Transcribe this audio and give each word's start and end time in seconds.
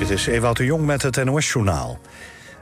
Dit 0.00 0.10
is 0.10 0.26
Ewout 0.26 0.56
de 0.56 0.64
Jong 0.64 0.86
met 0.86 1.02
het 1.02 1.24
NOS-journaal. 1.24 1.98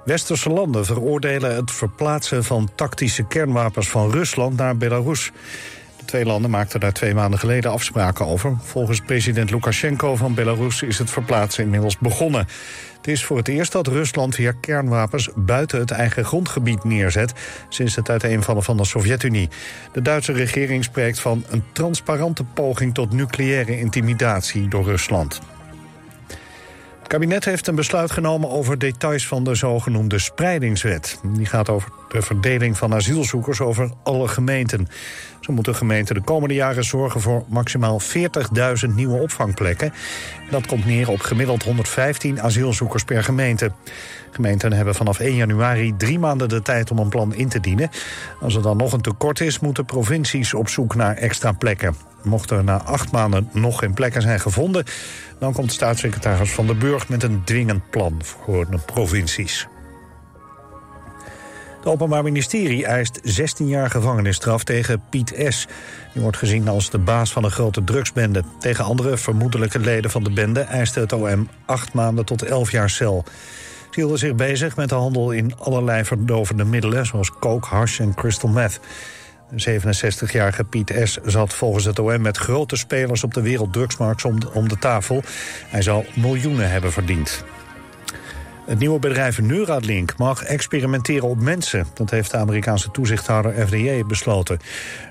Westerse 0.04 0.50
landen 0.50 0.84
veroordelen 0.84 1.54
het 1.54 1.70
verplaatsen 1.70 2.44
van 2.44 2.70
tactische 2.74 3.26
kernwapens 3.26 3.88
van 3.88 4.10
Rusland 4.10 4.56
naar 4.56 4.76
Belarus. 4.76 5.30
De 5.98 6.04
twee 6.04 6.24
landen 6.24 6.50
maakten 6.50 6.80
daar 6.80 6.92
twee 6.92 7.14
maanden 7.14 7.38
geleden 7.38 7.70
afspraken 7.70 8.26
over. 8.26 8.56
Volgens 8.62 9.00
president 9.00 9.50
Lukashenko 9.50 10.16
van 10.16 10.34
Belarus 10.34 10.82
is 10.82 10.98
het 10.98 11.10
verplaatsen 11.10 11.64
inmiddels 11.64 11.98
begonnen. 11.98 12.46
Het 12.96 13.08
is 13.08 13.24
voor 13.24 13.36
het 13.36 13.48
eerst 13.48 13.72
dat 13.72 13.86
Rusland 13.86 14.36
weer 14.36 14.54
kernwapens 14.54 15.28
buiten 15.34 15.78
het 15.78 15.90
eigen 15.90 16.24
grondgebied 16.24 16.84
neerzet... 16.84 17.32
sinds 17.68 17.96
het 17.96 18.10
uiteenvallen 18.10 18.62
van 18.62 18.76
de 18.76 18.84
Sovjet-Unie. 18.84 19.48
De 19.92 20.02
Duitse 20.02 20.32
regering 20.32 20.84
spreekt 20.84 21.20
van 21.20 21.44
een 21.48 21.64
transparante 21.72 22.44
poging 22.44 22.94
tot 22.94 23.12
nucleaire 23.12 23.78
intimidatie 23.78 24.68
door 24.68 24.84
Rusland. 24.84 25.40
Het 27.08 27.16
kabinet 27.16 27.44
heeft 27.44 27.66
een 27.66 27.74
besluit 27.74 28.10
genomen 28.10 28.50
over 28.50 28.78
details 28.78 29.26
van 29.26 29.44
de 29.44 29.54
zogenoemde 29.54 30.18
spreidingswet. 30.18 31.20
Die 31.22 31.46
gaat 31.46 31.68
over 31.68 31.90
de 32.08 32.22
verdeling 32.22 32.76
van 32.76 32.94
asielzoekers 32.94 33.60
over 33.60 33.90
alle 34.02 34.28
gemeenten. 34.28 34.88
Zo 35.40 35.52
moeten 35.52 35.74
gemeenten 35.74 36.14
de 36.14 36.20
komende 36.20 36.54
jaren 36.54 36.84
zorgen 36.84 37.20
voor 37.20 37.44
maximaal 37.48 38.00
40.000 38.00 38.94
nieuwe 38.94 39.20
opvangplekken. 39.20 39.92
Dat 40.50 40.66
komt 40.66 40.86
neer 40.86 41.10
op 41.10 41.20
gemiddeld 41.20 41.62
115 41.62 42.42
asielzoekers 42.42 43.04
per 43.04 43.24
gemeente. 43.24 43.72
Gemeenten 44.30 44.72
hebben 44.72 44.94
vanaf 44.94 45.18
1 45.18 45.34
januari 45.34 45.94
drie 45.96 46.18
maanden 46.18 46.48
de 46.48 46.62
tijd 46.62 46.90
om 46.90 46.98
een 46.98 47.08
plan 47.08 47.34
in 47.34 47.48
te 47.48 47.60
dienen. 47.60 47.90
Als 48.40 48.54
er 48.54 48.62
dan 48.62 48.76
nog 48.76 48.92
een 48.92 49.00
tekort 49.00 49.40
is, 49.40 49.58
moeten 49.58 49.84
provincies 49.84 50.54
op 50.54 50.68
zoek 50.68 50.94
naar 50.94 51.16
extra 51.16 51.52
plekken. 51.52 51.96
Mocht 52.22 52.50
er 52.50 52.64
na 52.64 52.82
acht 52.82 53.12
maanden 53.12 53.48
nog 53.52 53.78
geen 53.78 53.94
plekken 53.94 54.22
zijn 54.22 54.40
gevonden... 54.40 54.84
dan 55.38 55.52
komt 55.52 55.72
staatssecretaris 55.72 56.52
Van 56.52 56.66
der 56.66 56.76
Burg 56.76 57.08
met 57.08 57.22
een 57.22 57.44
dwingend 57.44 57.90
plan 57.90 58.20
voor 58.22 58.70
de 58.70 58.78
provincies. 58.78 59.68
Het 61.78 61.86
Openbaar 61.86 62.22
Ministerie 62.22 62.86
eist 62.86 63.20
16 63.22 63.68
jaar 63.68 63.90
gevangenisstraf 63.90 64.64
tegen 64.64 65.02
Piet 65.10 65.34
S. 65.48 65.66
Die 66.12 66.22
wordt 66.22 66.36
gezien 66.36 66.68
als 66.68 66.90
de 66.90 66.98
baas 66.98 67.32
van 67.32 67.44
een 67.44 67.50
grote 67.50 67.84
drugsbende. 67.84 68.42
Tegen 68.58 68.84
andere 68.84 69.16
vermoedelijke 69.16 69.78
leden 69.78 70.10
van 70.10 70.24
de 70.24 70.30
bende 70.30 70.60
eiste 70.60 71.00
het 71.00 71.12
OM 71.12 71.48
8 71.66 71.92
maanden 71.92 72.24
tot 72.24 72.42
11 72.42 72.70
jaar 72.70 72.90
cel. 72.90 73.24
Ze 73.90 74.00
hielden 74.00 74.18
zich 74.18 74.34
bezig 74.34 74.76
met 74.76 74.88
de 74.88 74.94
handel 74.94 75.30
in 75.30 75.58
allerlei 75.58 76.04
verdovende 76.04 76.64
middelen... 76.64 77.06
zoals 77.06 77.32
coke, 77.40 77.68
hash 77.68 78.00
en 78.00 78.14
crystal 78.14 78.50
meth. 78.50 78.80
De 79.50 79.80
67-jarige 79.80 80.64
Piet 80.64 80.92
S. 81.04 81.18
zat 81.24 81.54
volgens 81.54 81.84
het 81.84 81.98
OM 81.98 82.20
met 82.20 82.36
grote 82.36 82.76
spelers 82.76 83.24
op 83.24 83.34
de 83.34 83.42
werelddrugsmarkt 83.42 84.24
om 84.24 84.38
om 84.52 84.68
de 84.68 84.78
tafel. 84.78 85.22
Hij 85.68 85.82
zou 85.82 86.04
miljoenen 86.14 86.70
hebben 86.70 86.92
verdiend. 86.92 87.44
Het 88.66 88.78
nieuwe 88.78 88.98
bedrijf 88.98 89.40
Neuralink 89.40 90.16
mag 90.16 90.42
experimenteren 90.42 91.28
op 91.28 91.40
mensen. 91.40 91.86
Dat 91.94 92.10
heeft 92.10 92.30
de 92.30 92.36
Amerikaanse 92.36 92.90
toezichthouder 92.90 93.66
FDA 93.66 94.06
besloten. 94.06 94.58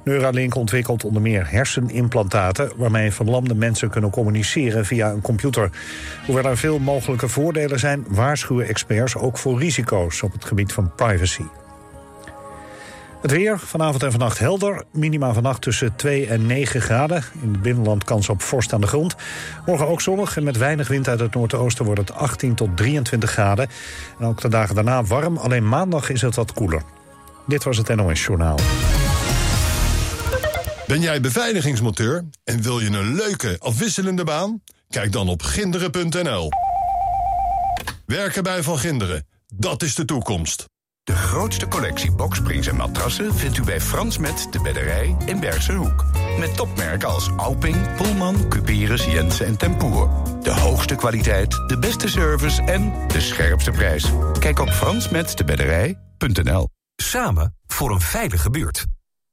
Neuralink 0.04 0.56
ontwikkelt 0.56 1.04
onder 1.04 1.22
meer 1.22 1.50
hersenimplantaten... 1.50 2.72
waarmee 2.76 3.12
verlamde 3.12 3.56
mensen 3.56 3.90
kunnen 3.90 4.10
communiceren 4.10 4.86
via 4.86 5.12
een 5.12 5.22
computer. 5.22 5.70
Hoewel 6.26 6.46
er 6.46 6.58
veel 6.58 6.80
mogelijke 6.80 7.28
voordelen 7.28 7.80
zijn... 7.80 8.06
waarschuwen 8.08 8.68
experts 8.68 9.16
ook 9.16 9.38
voor 9.38 9.60
risico's 9.60 10.22
op 10.22 10.32
het 10.32 10.46
gebied 10.46 10.74
van 10.74 10.92
privacy. 10.96 11.46
Het 13.22 13.32
weer, 13.32 13.60
vanavond 13.60 14.04
en 14.04 14.12
vannacht 14.12 14.40
helder. 14.40 14.84
Minima 14.92 15.34
vannacht 15.34 15.62
tussen 15.62 15.96
2 15.96 16.28
en 16.28 16.46
9 16.46 16.82
graden. 16.82 17.24
In 17.42 17.52
het 17.52 17.62
binnenland 17.62 18.04
kans 18.04 18.30
op 18.30 18.42
vorst 18.42 18.74
aan 18.74 18.82
de 18.82 18.88
grond. 18.88 19.16
Morgen 19.66 19.88
ook 19.88 20.02
zonnig 20.02 20.38
en 20.38 20.44
met 20.44 20.58
weinig 20.58 20.88
wind 20.88 21.08
uit 21.08 21.20
het 21.20 21.34
noordoosten 21.34 21.86
wordt 21.86 22.00
het 22.00 22.12
18 22.14 22.56
tot 22.56 22.78
23 22.78 23.32
graden. 23.32 23.68
En 24.20 24.26
ook 24.26 24.42
de 24.42 24.48
dagen 24.50 24.76
daarna 24.76 25.04
warm, 25.04 25.38
alleen 25.38 25.70
maandag 25.70 26.09
is 26.09 26.22
het 26.22 26.36
wat 26.36 26.54
koeler. 26.54 26.82
Dit 27.48 27.64
was 27.64 27.78
het 27.78 27.96
NOS 27.96 28.26
Journaal. 28.26 28.59
Ben 30.88 31.02
jij 31.02 31.22
beveiligingsmonteur 31.22 32.24
en 32.44 32.62
wil 32.62 32.80
je 32.80 32.88
een 32.90 33.16
leuke, 33.16 33.56
afwisselende 33.59 34.24
baan? 34.24 34.62
Kijk 34.90 35.12
dan 35.12 35.30
op 35.30 35.41
ginderen.nl. 35.41 36.50
Werken 38.06 38.44
bij 38.44 38.64
Van 38.64 38.78
Ginderen, 38.78 39.28
dat 39.53 39.84
is 39.84 39.96
de 39.96 40.06
toekomst. 40.06 40.66
De 41.07 41.16
grootste 41.16 41.68
collectie 41.68 42.12
boksprings 42.12 42.68
en 42.68 42.75
matrassen 42.75 43.35
vindt 43.35 43.57
u 43.57 43.63
bij 43.63 43.81
Frans 43.81 44.18
Met 44.18 44.47
de 44.51 44.62
Bedderij 44.62 45.16
in 45.25 45.40
Bergse 45.40 45.73
Hoek. 45.73 46.06
Met 46.40 46.56
topmerken 46.56 47.07
als 47.07 47.29
Alping, 47.38 47.95
Pullman, 47.95 48.47
Cuperus, 48.50 49.06
Jensen 49.06 49.46
en 49.46 49.57
Tempoer. 49.57 50.09
De 50.41 50.51
hoogste 50.51 50.96
kwaliteit, 50.96 51.51
de 51.67 51.79
beste 51.79 52.07
service 52.07 52.62
en 52.62 53.07
de 53.07 53.22
scherpste 53.22 53.72
prijs. 53.72 54.12
Kijk 54.40 54.59
op 54.59 54.69
fransmetdebedderij.nl 54.69 56.67
Samen 56.96 57.56
voor 57.67 57.91
een 57.91 58.01
veilige 58.01 58.50
buurt. 58.50 58.85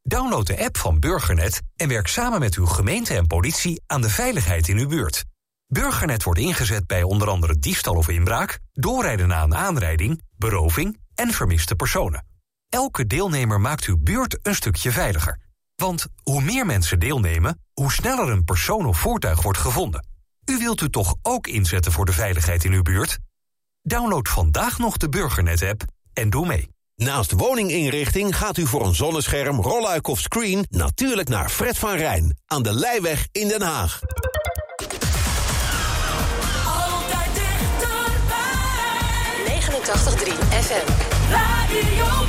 Download 0.02 0.46
de 0.46 0.64
app 0.64 0.76
van 0.76 1.00
Burgernet 1.00 1.60
en 1.76 1.88
werk 1.88 2.06
samen 2.06 2.40
met 2.40 2.54
uw 2.54 2.66
gemeente 2.66 3.14
en 3.14 3.26
politie 3.26 3.82
aan 3.86 4.02
de 4.02 4.10
veiligheid 4.10 4.68
in 4.68 4.78
uw 4.78 4.88
buurt. 4.88 5.24
Burgernet 5.66 6.22
wordt 6.22 6.40
ingezet 6.40 6.86
bij 6.86 7.02
onder 7.02 7.28
andere 7.28 7.58
diefstal 7.58 7.94
of 7.94 8.08
inbraak, 8.08 8.58
doorrijden 8.72 9.28
na 9.28 9.42
een 9.42 9.54
aanrijding, 9.54 10.22
beroving 10.36 11.02
en 11.14 11.30
vermiste 11.30 11.74
personen. 11.74 12.26
Elke 12.68 13.06
deelnemer 13.06 13.60
maakt 13.60 13.84
uw 13.84 13.98
buurt 13.98 14.38
een 14.42 14.54
stukje 14.54 14.92
veiliger. 14.92 15.38
Want 15.76 16.06
hoe 16.22 16.42
meer 16.42 16.66
mensen 16.66 16.98
deelnemen, 16.98 17.60
hoe 17.72 17.92
sneller 17.92 18.30
een 18.30 18.44
persoon 18.44 18.86
of 18.86 18.98
voertuig 18.98 19.42
wordt 19.42 19.58
gevonden. 19.58 20.06
U 20.44 20.58
wilt 20.58 20.80
u 20.80 20.90
toch 20.90 21.14
ook 21.22 21.46
inzetten 21.46 21.92
voor 21.92 22.04
de 22.04 22.12
veiligheid 22.12 22.64
in 22.64 22.72
uw 22.72 22.82
buurt? 22.82 23.18
Download 23.82 24.28
vandaag 24.28 24.78
nog 24.78 24.96
de 24.96 25.08
Burgernet-app 25.08 25.84
en 26.12 26.30
doe 26.30 26.46
mee. 26.46 26.68
Naast 26.96 27.32
woninginrichting 27.32 28.36
gaat 28.36 28.56
u 28.56 28.66
voor 28.66 28.86
een 28.86 28.94
zonnescherm, 28.94 29.60
rolluik 29.60 30.06
of 30.06 30.20
screen... 30.20 30.66
natuurlijk 30.68 31.28
naar 31.28 31.48
Fred 31.48 31.78
van 31.78 31.96
Rijn 31.96 32.38
aan 32.46 32.62
de 32.62 32.72
Leiweg 32.72 33.28
in 33.32 33.48
Den 33.48 33.62
Haag. 33.62 34.00
89.3 39.80 40.32
FM. 40.52 40.86
Radio 41.30 42.24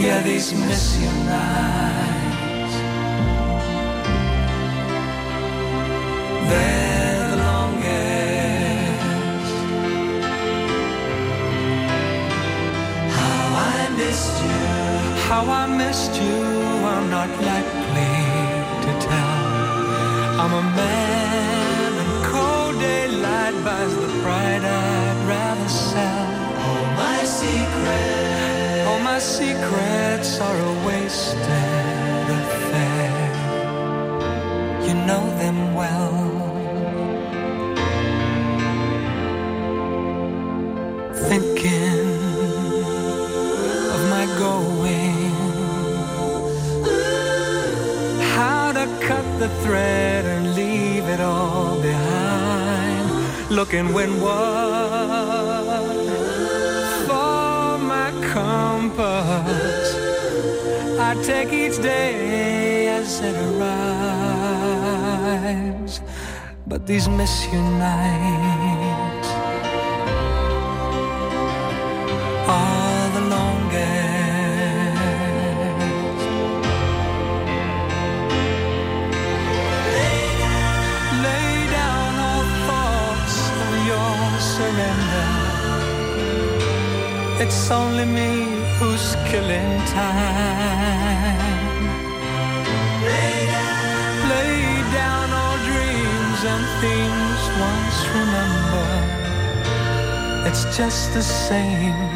Yeah, 0.00 0.20
these 0.22 0.52
missing 0.52 1.16
nights. 1.26 2.74
They're 6.50 7.30
the 7.30 7.36
longest. 7.36 9.04
How 13.18 13.44
I 13.70 13.88
missed 13.96 14.36
you. 14.42 14.60
How 15.28 15.44
I 15.62 15.66
missed 15.82 16.14
you, 16.20 16.38
I'm 16.92 17.06
not 17.10 17.30
likely 17.50 18.14
to 18.84 18.92
tell. 19.08 19.40
I'm 20.42 20.52
a 20.52 20.64
man, 20.80 21.92
and 22.02 22.12
cold 22.30 22.74
daylight 22.78 23.56
buys 23.64 23.94
the 23.96 24.10
pride 24.22 24.64
I'd 24.64 25.18
rather 25.32 25.68
sell. 25.68 26.28
All 26.66 26.86
my 27.02 27.18
secrets, 27.40 28.53
all 28.86 29.00
my 29.00 29.18
secrets 29.18 30.40
are 30.40 30.58
a 30.70 30.72
wasted 30.86 32.26
affair. 32.40 33.12
You 34.86 34.94
know 35.08 35.24
them 35.42 35.74
well. 35.74 36.12
Thinking 41.28 42.08
of 43.94 44.00
my 44.14 44.26
going, 44.38 45.32
how 48.36 48.72
to 48.72 48.86
cut 49.08 49.26
the 49.38 49.48
thread 49.62 50.24
and 50.26 50.54
leave 50.54 51.04
it 51.04 51.20
all 51.20 51.80
behind. 51.80 53.10
Looking 53.50 53.92
windward 53.92 55.03
compass. 58.88 59.94
I 60.98 61.14
take 61.22 61.52
each 61.52 61.76
day 61.82 62.88
as 62.88 63.20
it 63.20 63.34
arrives, 63.48 64.80
but 66.66 66.86
these 66.86 67.08
miss 67.08 67.46
you 67.52 67.60
nights 67.62 69.28
are 72.48 73.10
the 73.16 73.24
longest. 73.36 73.82
Lay 79.96 80.24
down, 80.42 80.74
lay 81.28 81.50
down 81.78 82.12
all 82.28 82.46
thoughts 82.68 83.36
of 83.64 83.72
your 83.90 84.16
surrender. 84.54 85.28
It's 87.42 87.70
only 87.70 88.06
me 88.06 88.53
Puskelentine. 88.84 89.96
Lay 93.08 93.38
down, 93.56 94.28
lay 94.32 94.60
down 94.98 95.26
all 95.40 95.56
dreams 95.70 96.40
and 96.52 96.64
things 96.84 97.40
once 97.66 97.98
remember. 98.18 98.88
It's 100.48 100.64
just 100.76 101.14
the 101.14 101.22
same. 101.22 102.10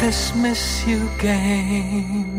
This 0.00 0.34
miss 0.34 0.86
you 0.86 1.08
game. 1.18 2.29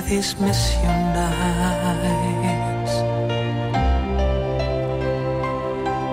where 0.00 0.08
these 0.08 0.38
mission 0.38 1.14
lies 1.14 2.92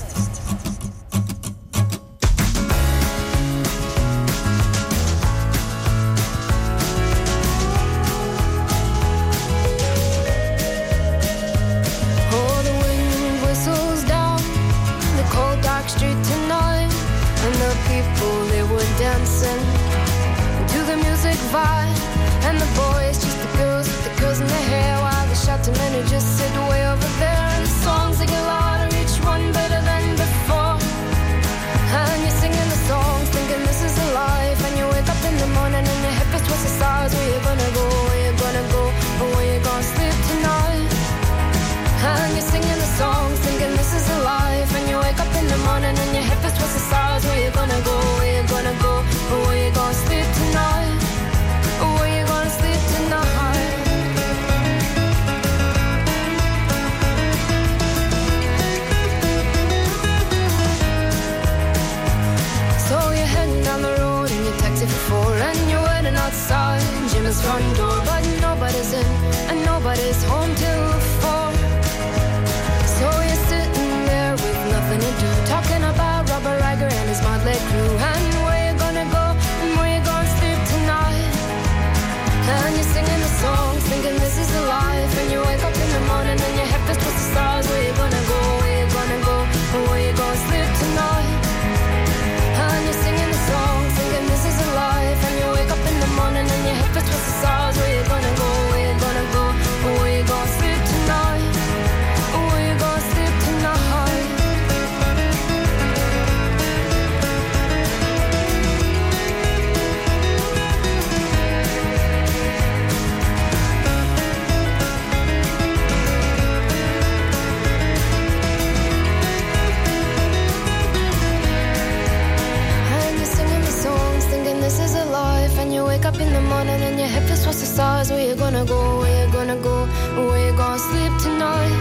towards 127.54 127.70
the 127.70 127.76
stars. 127.76 128.12
Where 128.12 128.28
you 128.28 128.36
gonna 128.36 128.66
go? 128.66 129.00
Where 129.00 129.26
you 129.26 129.32
gonna 129.32 129.56
go? 129.58 129.86
Where 130.16 130.46
you 130.46 130.58
gonna 130.58 130.80
sleep 130.80 131.14
tonight? 131.22 131.74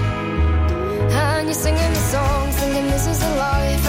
And 1.11 1.47
you're 1.47 1.55
singing 1.55 1.93
the 1.93 2.05
song, 2.13 2.51
thinking 2.53 2.87
this 2.91 3.07
is 3.07 3.23
a 3.23 3.35
life. 3.37 3.82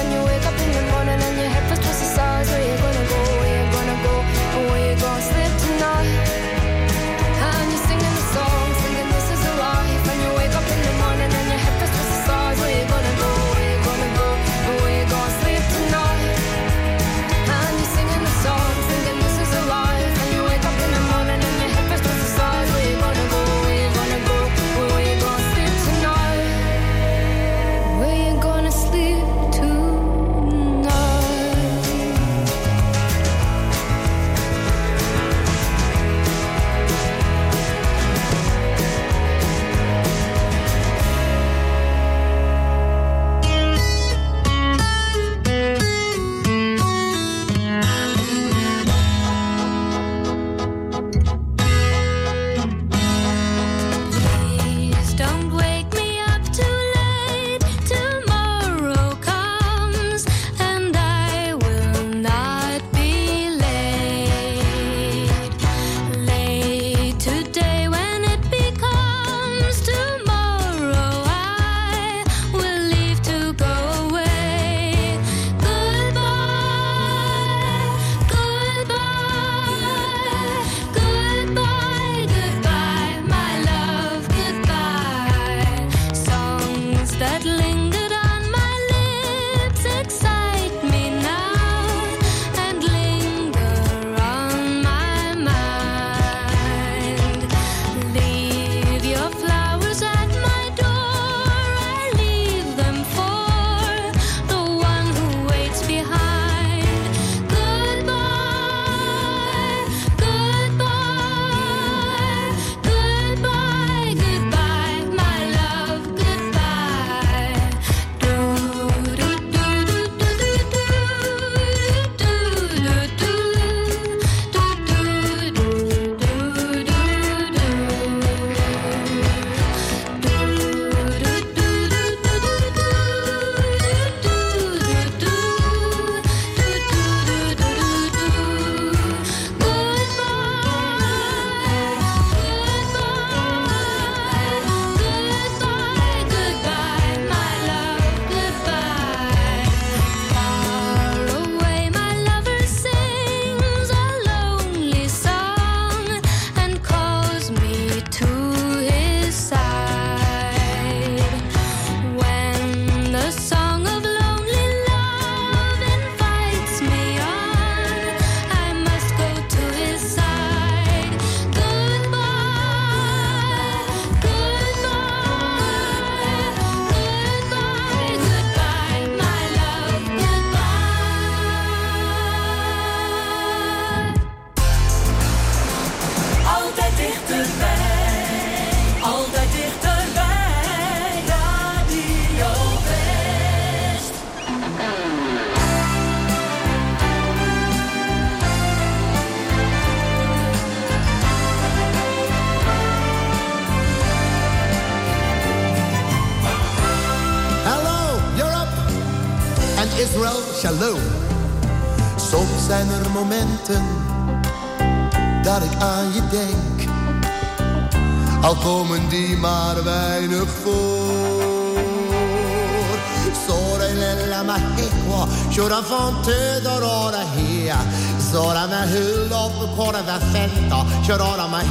framför 225.81 226.61
drar 226.61 227.17
hea 227.35 227.77
Zora 228.19 228.67
med 228.67 228.89
hull 228.89 229.31
och 229.31 229.77
korva 229.77 230.19
fett 230.19 230.73
och 230.73 231.05
kör 231.07 231.43
av 231.43 231.49
med 231.49 231.65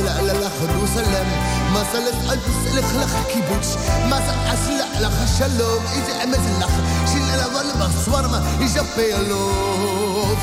لا 0.00 0.32
لا 0.32 0.48
خروسلم 0.48 1.28
ما 1.74 1.84
سلت 1.92 2.14
ألبس 2.32 2.74
لك 2.74 2.84
لخ 2.84 3.12
كيبوتش 3.32 3.66
ما 4.10 4.18
سأسلع 4.26 5.00
لخ 5.00 5.38
شلوم 5.38 5.82
إجا 5.96 6.24
أمز 6.24 6.46
لخ 6.60 6.70
شيل 7.12 7.26
لا 7.36 7.46
ولا 7.46 7.86
بصور 7.86 8.28
ما 8.28 8.42
إجا 8.60 8.84
بيلو 8.96 9.50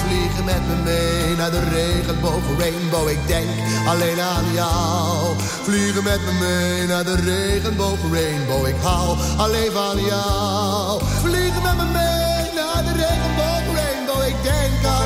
Vliegen 0.03 0.45
met 0.45 0.67
me 0.67 0.75
mee 0.83 1.35
naar 1.35 1.51
de 1.51 1.59
regenboog 1.59 2.43
rainbow 2.59 3.09
Ik 3.09 3.27
denk 3.27 3.49
alleen 3.87 4.21
aan 4.21 4.53
jou 4.53 5.35
Vliegen 5.63 6.03
met 6.03 6.21
me 6.25 6.31
mee 6.39 6.87
naar 6.87 7.03
de 7.03 7.15
regenboog 7.15 7.99
rainbow 8.11 8.67
Ik 8.67 8.75
hou 8.81 9.17
alleen 9.37 9.71
van 9.71 9.99
jou 10.05 11.01
Vliegen 11.21 11.61
met 11.61 11.77
me 11.77 11.85
mee 11.85 12.43
naar 12.57 12.83
de 12.83 12.93
regenboog 13.01 13.65
rainbow 13.75 14.27
Ik 14.27 14.35
denk 14.43 14.85
alleen 14.85 14.93
aan 14.95 14.96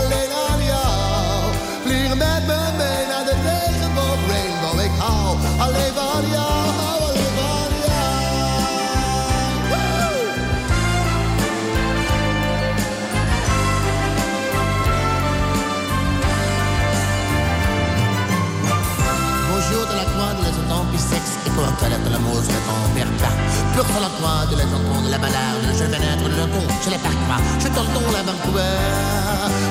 sur 23.93 24.01
la 24.01 24.09
croix 24.17 24.47
de 24.51 24.57
la 25.11 25.19
balade. 25.19 25.65
Je 25.79 25.85
vais 25.85 25.99
naître 25.99 26.27
le 26.29 26.47
con, 26.53 26.65
je 26.85 26.91
les 26.91 26.99
Je 27.63 27.69
la 27.69 28.23
Vancouver. 28.23 28.77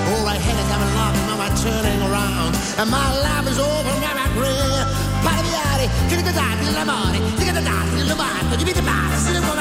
All 0.09 0.25
right 0.25 0.41
head 0.45 0.57
is 0.61 0.69
I'm 0.73 0.83
now 1.27 1.41
I'm 1.45 1.53
turning 1.63 2.01
around. 2.07 2.51
And 2.79 2.89
my 2.89 3.09
life 3.25 3.47
is 3.51 3.59
over 3.59 3.93
now 4.03 4.15
I'm 4.23 4.31
green 4.37 4.85
Paraviari, 5.23 5.87
che 6.09 6.15
ne 6.15 6.31
dati 6.31 6.65
dell'amore 6.65 7.19
Che 7.37 7.51
ne 7.51 7.61
dati 7.61 7.95
dell'umato 7.95 8.55
Di 8.55 8.63
vita 8.63 8.81
pazza, 8.81 9.29
ne 9.31 9.39
può 9.39 9.53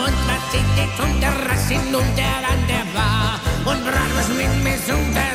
Und 0.00 0.14
was 0.26 0.42
sieht 0.50 0.68
die 0.76 0.88
Tunterrassin 0.96 1.94
und 1.94 2.16
der 2.16 2.42
an 2.52 2.60
der 2.66 2.84
Bar 2.94 3.40
Und 3.64 3.84
brat 3.84 4.10
was 4.16 4.28
mit 4.28 4.52
mir 4.62 4.78
an 4.86 5.29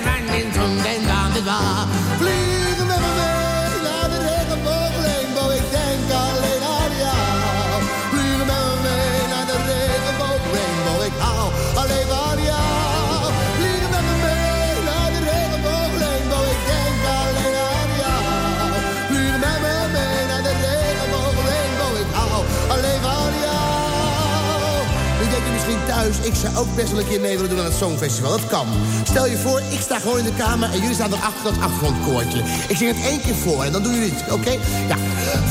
ik 26.25 26.35
zou 26.35 26.55
ook 26.57 26.75
best 26.75 26.91
wel 26.91 26.99
een 26.99 27.07
keer 27.07 27.19
mee 27.19 27.35
willen 27.35 27.49
doen 27.49 27.59
aan 27.59 27.65
het 27.65 27.75
Songfestival. 27.75 28.31
Dat 28.31 28.47
kan. 28.47 28.67
Stel 29.03 29.25
je 29.27 29.37
voor, 29.37 29.61
ik 29.69 29.79
sta 29.79 29.99
gewoon 29.99 30.17
in 30.17 30.23
de 30.23 30.33
kamer 30.33 30.69
en 30.71 30.79
jullie 30.79 30.93
staan 30.93 31.13
erachter 31.13 31.43
dat 31.43 31.61
achtergrondkoortje. 31.61 32.39
Ik 32.67 32.77
zing 32.77 32.95
het 32.95 33.05
één 33.05 33.21
keer 33.21 33.35
voor 33.35 33.63
en 33.63 33.71
dan 33.71 33.83
doen 33.83 33.93
jullie 33.93 34.13
het, 34.13 34.33
oké? 34.33 34.51
Ja. 34.87 34.97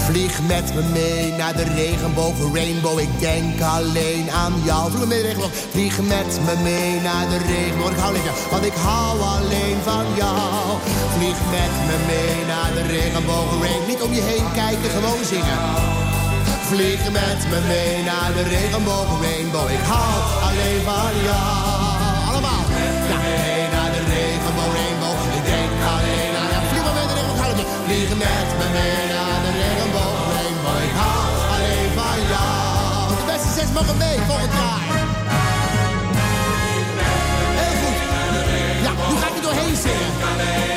Vlieg 0.06 0.40
met 0.46 0.74
me 0.74 0.82
mee 0.82 1.32
naar 1.32 1.56
de 1.56 1.62
regenboog, 1.62 2.34
rainbow. 2.52 2.98
Ik 2.98 3.20
denk 3.20 3.60
alleen 3.60 4.30
aan 4.30 4.54
jou. 4.64 4.90
Vlieg 4.90 5.06
met 5.06 5.20
regenboog. 5.20 5.50
Vlieg 5.70 5.98
met 5.98 6.40
me 6.46 6.62
mee 6.62 7.00
naar 7.00 7.28
de 7.28 7.38
regenboog. 7.38 7.90
Ik 7.90 7.98
hou 7.98 8.14
jou, 8.14 8.36
want 8.50 8.64
ik 8.64 8.74
hou 8.74 9.20
alleen 9.20 9.78
van 9.84 10.06
jou. 10.16 10.78
Vlieg 11.16 11.38
met 11.50 11.74
me 11.88 11.96
mee 12.06 12.46
naar 12.46 12.70
de 12.74 12.82
regenboog, 12.92 13.60
rainbow. 13.60 13.88
Niet 13.88 14.02
om 14.02 14.12
je 14.12 14.22
heen 14.22 14.52
kijken, 14.52 14.90
gewoon 14.90 15.24
zingen. 15.24 15.93
Vlieg 16.68 17.10
met 17.10 17.40
me 17.50 17.60
mee 17.66 18.02
naar 18.02 18.30
de 18.36 18.42
regenboog 18.42 19.20
rainbow. 19.22 19.70
Ik 19.70 19.84
hou 19.92 20.16
alleen 20.48 20.80
van 20.88 21.14
jou. 21.28 22.28
Allemaal. 22.28 22.64
Ja, 23.10 23.18
mee 23.24 23.62
naar 23.74 23.90
de 23.96 24.02
regenboog 24.14 24.72
rainbow. 24.80 25.16
Ik 25.38 25.44
denk 25.52 25.72
alleen 25.94 26.32
aan 26.40 26.48
jou. 26.52 26.62
Vlieg 26.70 26.84
met 26.86 26.94
de 26.94 27.14
regenboog. 27.18 27.40
hou 27.42 27.52
het. 27.60 27.68
Vlieg 27.84 28.10
met 28.24 28.48
me 28.58 28.66
mee 28.78 29.00
naar 29.14 29.38
de 29.44 29.50
regenboog 29.62 30.18
rainbow. 30.36 30.78
Ik 30.88 30.94
hou 31.02 31.24
alleen 31.54 31.90
van 31.98 32.18
jou. 32.32 33.02
De 33.18 33.24
beste 33.32 33.50
zes 33.58 33.68
mogen 33.76 33.96
mee 34.04 34.18
volgend 34.28 34.52
jaar. 34.60 34.82
Heel 37.60 37.76
goed. 37.82 37.98
Ja, 38.86 38.92
nu 39.08 39.14
ga 39.20 39.26
ik 39.30 39.36
er 39.38 39.42
doorheen 39.46 39.76
zingen. 39.84 40.73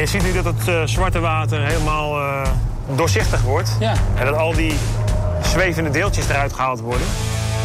Je 0.00 0.06
ziet 0.06 0.22
nu 0.22 0.32
dat 0.32 0.44
het 0.44 0.68
eh, 0.68 0.82
zwarte 0.84 1.20
water 1.20 1.66
helemaal 1.66 2.20
eh, 2.20 2.50
doorzichtig 2.94 3.42
wordt. 3.42 3.70
Ja. 3.80 3.94
En 4.14 4.26
dat 4.26 4.36
al 4.36 4.54
die 4.54 4.74
zwevende 5.42 5.90
deeltjes 5.90 6.28
eruit 6.28 6.52
gehaald 6.52 6.80
worden. 6.80 7.06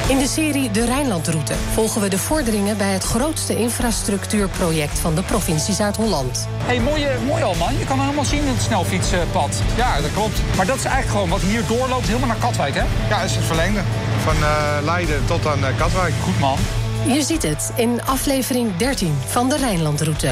In 0.08 0.18
de 0.18 0.28
serie 0.28 0.72
De 0.72 0.86
Rijnlandroute 0.86 1.54
volgen 1.74 2.02
we 2.02 2.08
de 2.08 2.18
vorderingen 2.18 2.78
bij 2.78 2.92
het 2.92 3.04
grootste 3.04 3.56
infrastructuurproject 3.56 5.00
van 5.00 5.16
de 5.16 5.24
provincie 5.24 5.74
Zuid-Holland. 5.74 6.48
Hé, 6.58 6.66
hey, 6.66 6.80
mooi, 6.80 7.08
mooi 7.28 7.44
al, 7.44 7.56
man. 7.56 7.78
Je 7.78 7.86
kan 7.86 8.00
helemaal 8.00 8.26
zien 8.26 8.48
het 8.48 8.62
snelfietspad. 8.62 9.62
Ja, 9.76 10.02
dat 10.02 10.14
klopt. 10.14 10.42
Maar 10.58 10.66
dat 10.66 10.76
is 10.76 10.84
eigenlijk 10.84 11.14
gewoon 11.14 11.30
wat 11.30 11.42
hier 11.42 11.62
doorloopt, 11.68 12.08
helemaal 12.08 12.28
naar 12.28 12.38
Katwijk, 12.38 12.76
hè? 12.76 12.84
Ja, 13.10 13.20
dat 13.20 13.30
is 13.30 13.36
het 13.36 13.46
verlengde. 13.46 13.82
Van 14.24 14.36
eh, 14.36 14.78
Leiden 14.84 15.26
tot 15.26 15.48
aan 15.48 15.60
Katwijk. 15.78 16.14
Goed, 16.24 16.40
man. 16.40 16.58
Je 17.08 17.22
ziet 17.22 17.44
het 17.44 17.72
in 17.76 18.06
aflevering 18.06 18.76
13 18.78 19.14
van 19.26 19.50
De 19.50 19.58
Rijnlandroute. 19.58 20.32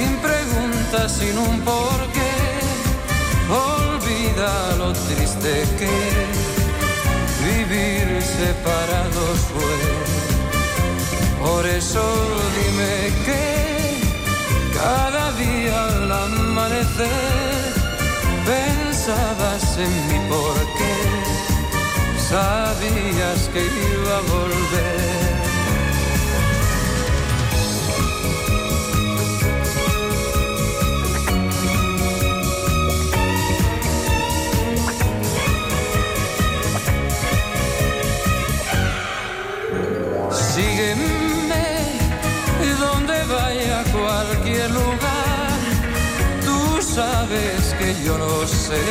sin 0.00 0.16
preguntas, 0.18 1.12
sin 1.12 1.36
un 1.38 1.60
porqué. 1.60 2.34
Olvida 3.68 4.52
lo 4.78 4.92
triste 4.92 5.52
que 5.78 5.94
vivir 7.48 8.06
separados 8.38 9.36
fue. 9.52 9.78
Por 11.44 11.66
eso 11.66 12.02
dime 12.58 12.94
que 13.26 13.44
cada 14.80 15.32
día 15.32 15.76
al 15.86 16.12
amanecer 16.12 17.60
pensabas 18.50 19.64
en 19.84 19.92
mí 20.08 20.18
porque 20.34 20.92
sabías 22.30 23.40
que 23.52 23.62
iba 23.94 24.16
a 24.18 24.22
volver. 24.34 25.19
sé 48.50 48.82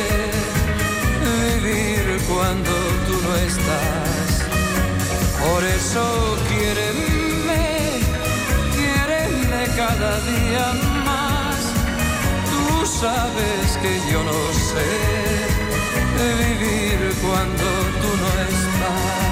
vivir 1.62 2.20
cuando 2.28 2.72
tú 3.06 3.14
no 3.26 3.36
estás. 3.36 4.30
Por 5.44 5.64
eso 5.64 6.36
quiéreme, 6.48 8.00
quiéreme 8.76 9.62
cada 9.76 10.12
día 10.20 10.66
más. 11.04 11.60
Tú 12.50 12.86
sabes 12.86 13.66
que 13.82 13.92
yo 14.10 14.22
no 14.22 14.40
sé 14.70 14.88
vivir 16.18 16.98
cuando 17.22 17.66
tú 18.00 18.10
no 18.22 18.30
estás. 18.48 19.29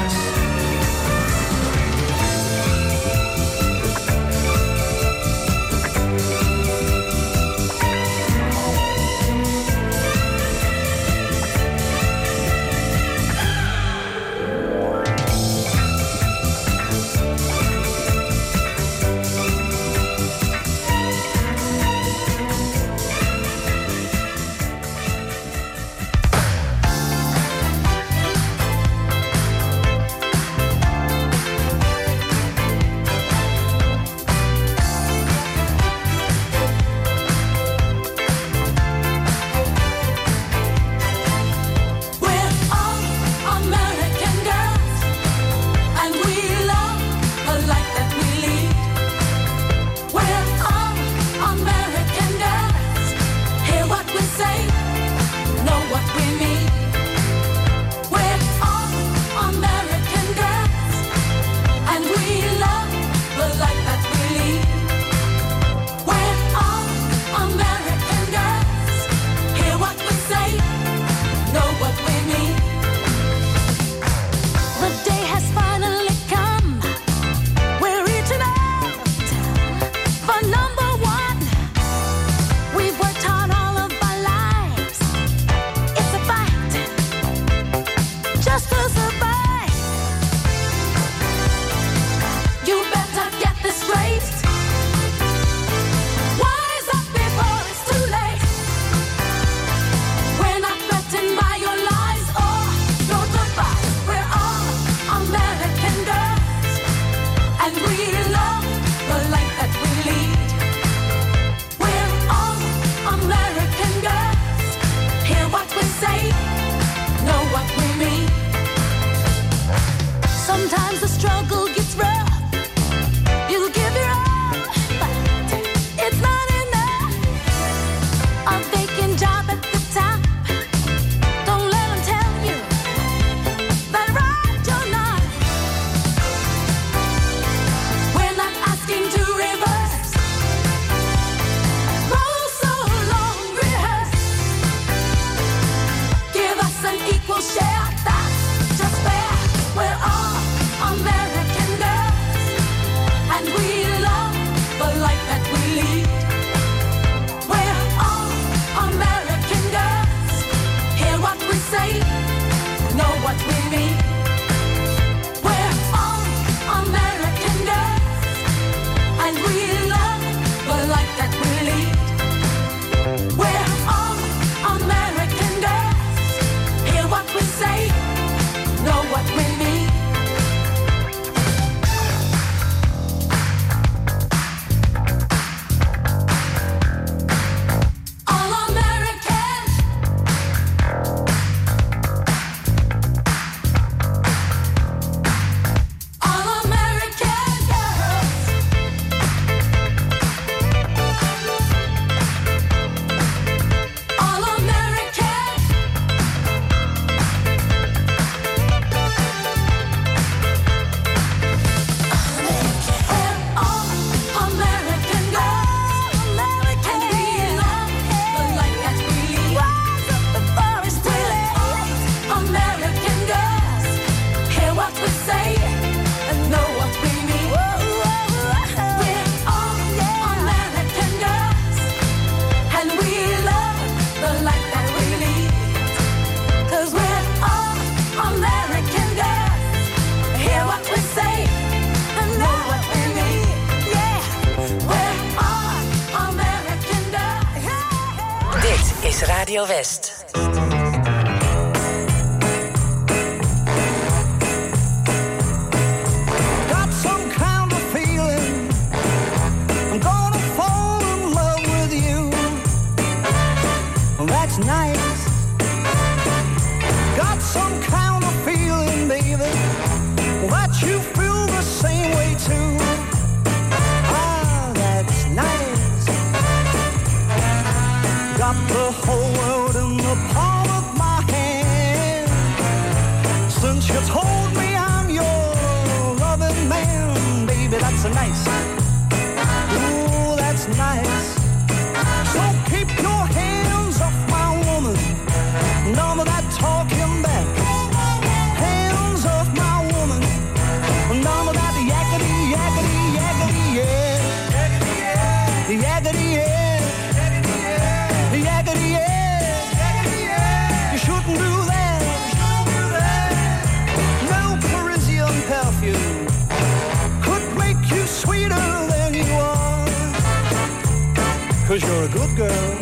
Cause 321.79 321.89
you're 321.89 322.05
a 322.05 322.09
good 322.09 322.37
girl. 322.37 322.79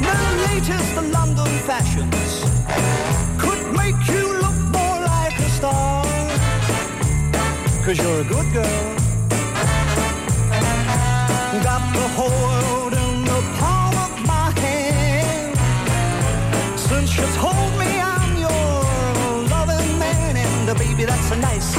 The 0.00 0.16
latest 0.48 0.96
London 1.12 1.52
fashions 1.66 2.42
could 3.38 3.60
make 3.76 4.00
you 4.08 4.38
look 4.40 4.56
more 4.72 5.00
like 5.04 5.38
a 5.38 5.50
star. 5.50 6.06
Cause 7.84 7.98
you're 7.98 8.20
a 8.22 8.24
good 8.24 8.50
girl. 8.50 8.96
Got 11.62 11.82
the 11.92 12.08
whole 12.16 12.30
world 12.30 12.94
in 12.94 13.24
the 13.26 13.40
palm 13.58 13.94
of 14.06 14.26
my 14.26 14.48
hand. 14.60 15.58
Since 16.78 17.14
you 17.18 17.26
told 17.42 17.72
me 17.78 18.00
I'm 18.00 18.38
your 18.38 19.48
loving 19.50 19.98
man, 19.98 20.36
and 20.38 20.70
uh, 20.70 20.74
baby, 20.76 21.04
that's 21.04 21.30
a 21.30 21.36
nice 21.36 21.74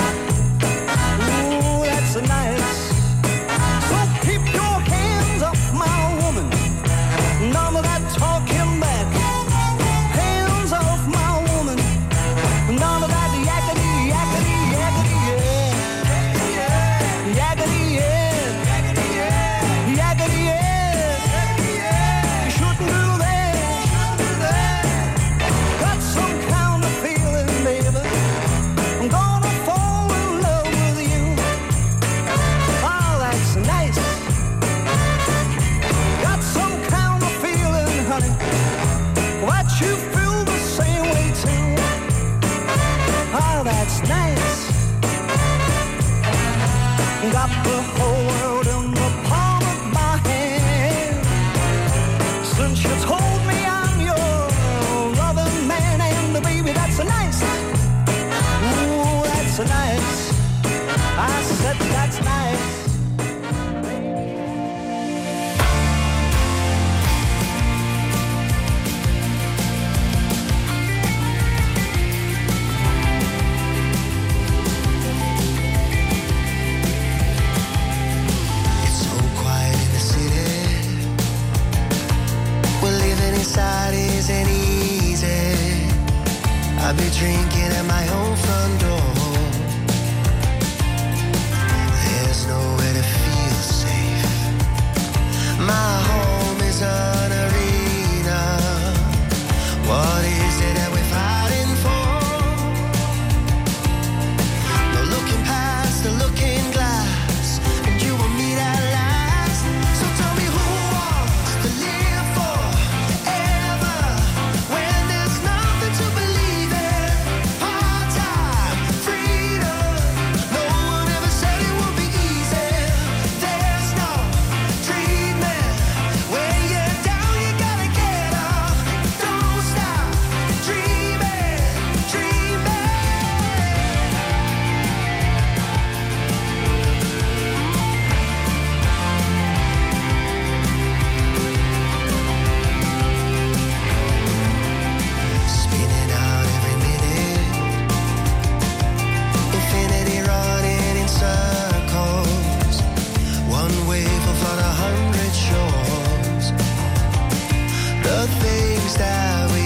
things 158.86 158.98
that 158.98 159.52
we 159.52 159.65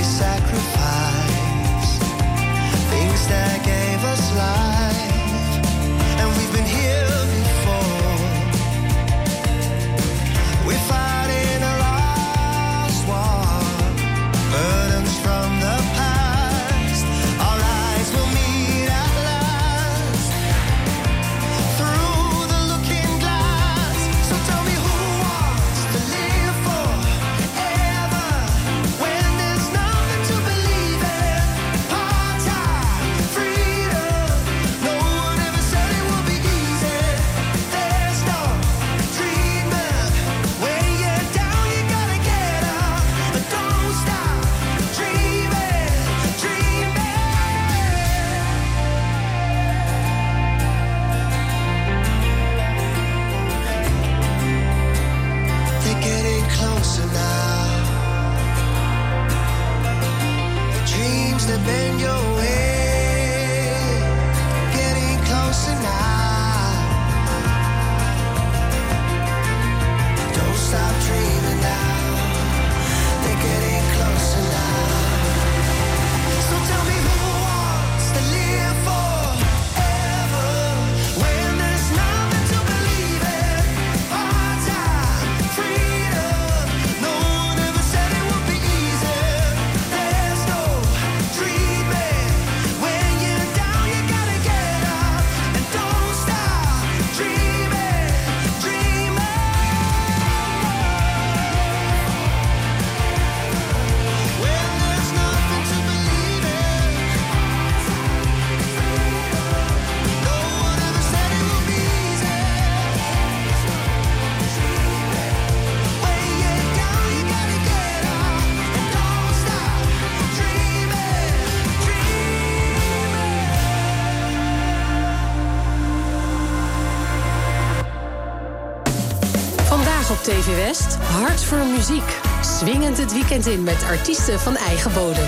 hart 131.29 131.43
voor 131.43 131.65
muziek. 131.65 132.19
Swingend 132.41 132.97
het 132.97 133.13
weekend 133.13 133.45
in 133.45 133.63
met 133.63 133.83
artiesten 133.83 134.39
van 134.39 134.55
eigen 134.55 134.93
bodem. 134.93 135.27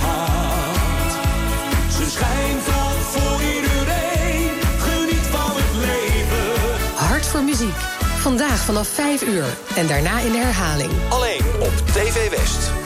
Hart. 0.00 1.12
Voor. 3.10 3.40
Geniet 4.78 5.26
van 5.30 5.50
het 5.54 5.74
leven. 5.74 6.94
Hart 6.94 7.26
voor 7.26 7.42
muziek. 7.42 7.76
Vandaag 8.18 8.58
vanaf 8.58 8.88
5 8.88 9.22
uur 9.22 9.56
en 9.76 9.86
daarna 9.86 10.18
in 10.18 10.32
de 10.32 10.38
herhaling. 10.38 10.90
Alleen 11.08 11.42
op 11.60 11.72
TV 11.92 12.30
West. 12.30 12.77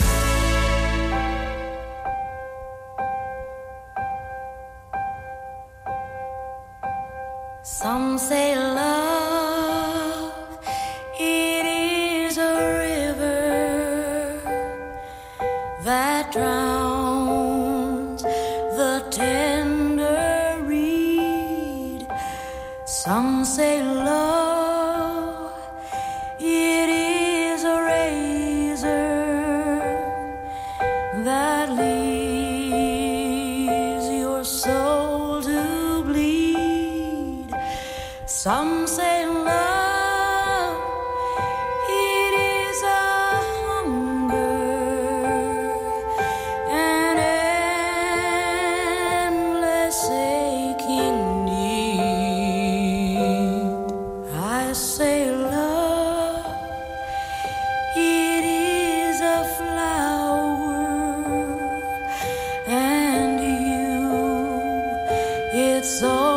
It's 65.55 66.03
all. 66.03 66.32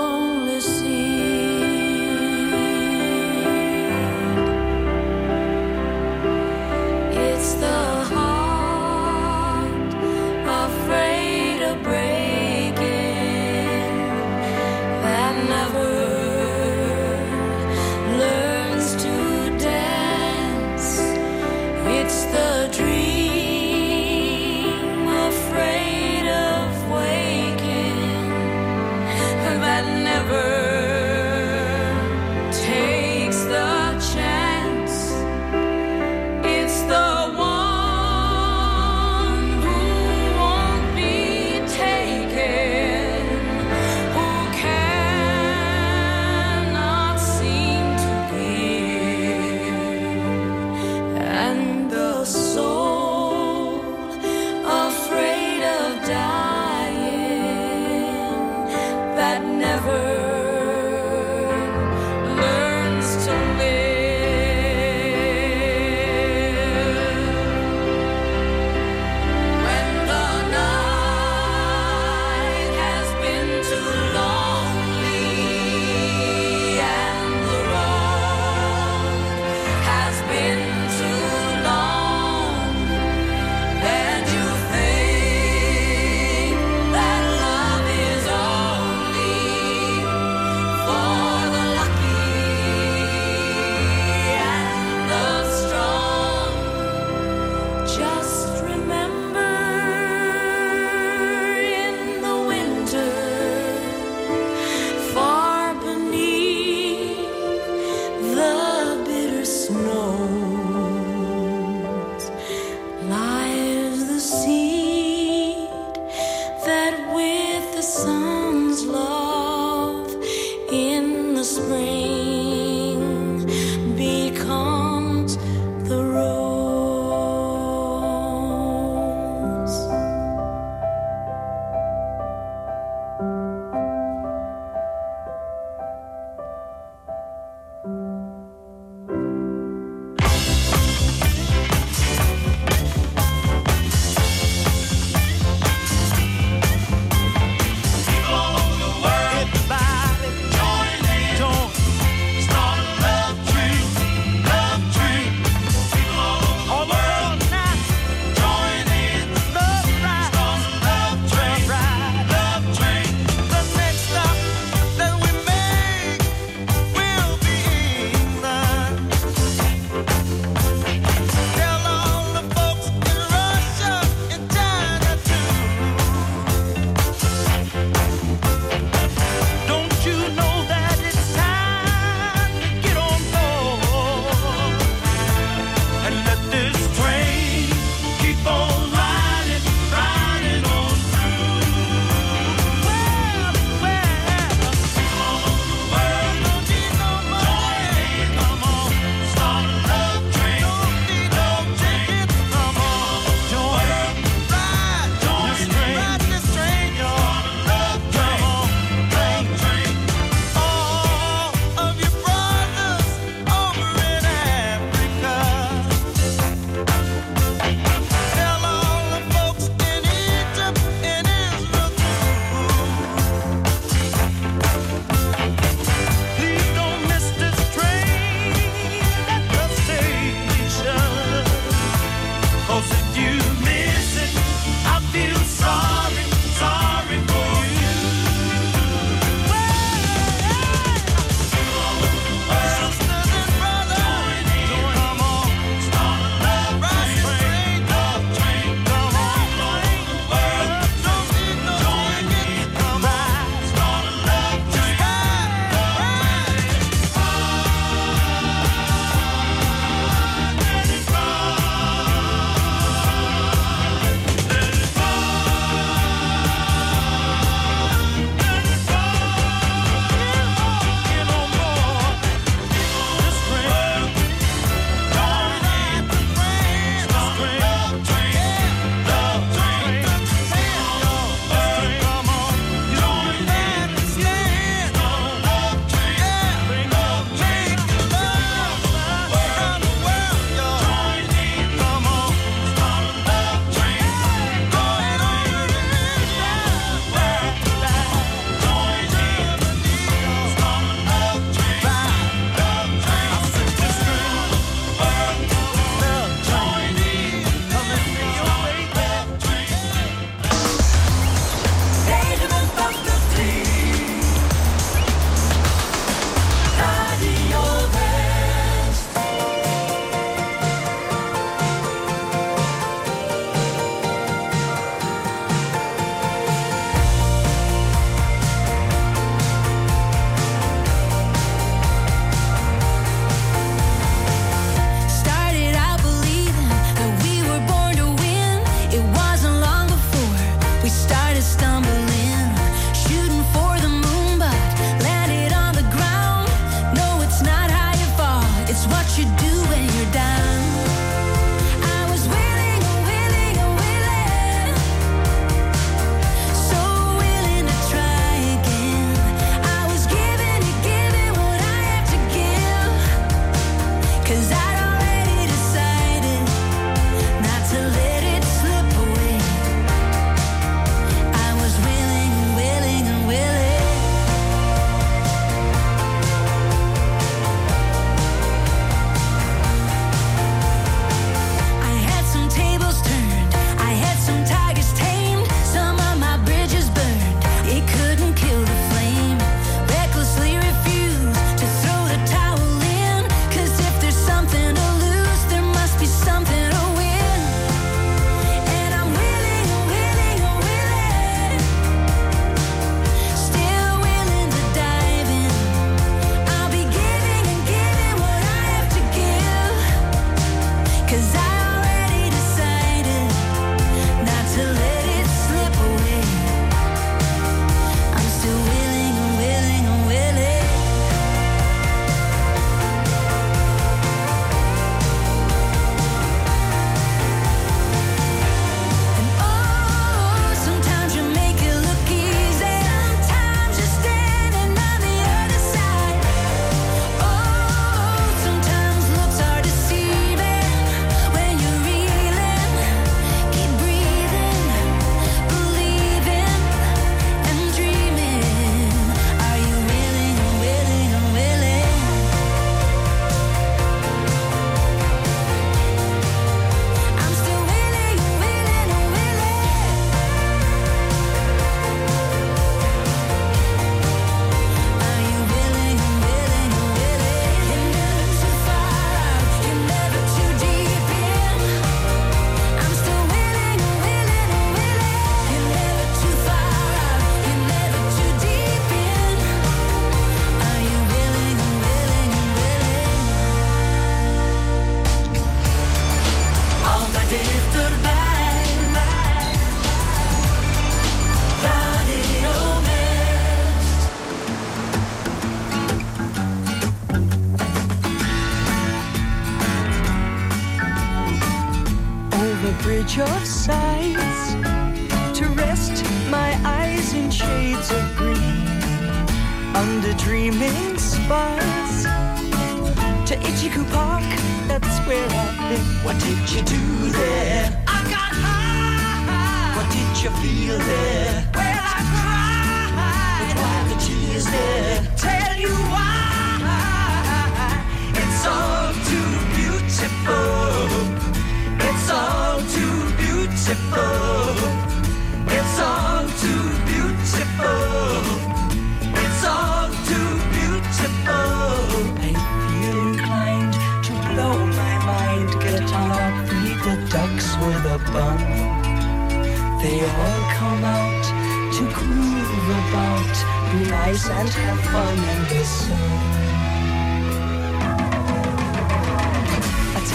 No. 109.70 109.95